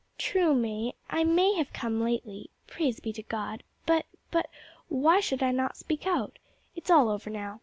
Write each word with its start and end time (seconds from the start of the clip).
"True, 0.17 0.55
May, 0.55 0.95
I 1.11 1.23
might 1.23 1.57
have 1.57 1.73
come 1.73 2.03
lately 2.03 2.49
praise 2.65 2.99
be 2.99 3.13
to 3.13 3.21
God! 3.21 3.61
but, 3.85 4.07
but 4.31 4.49
why 4.87 5.19
should 5.19 5.43
I 5.43 5.51
not 5.51 5.77
speak 5.77 6.07
out? 6.07 6.39
It's 6.75 6.89
all 6.89 7.07
over 7.07 7.29
now. 7.29 7.59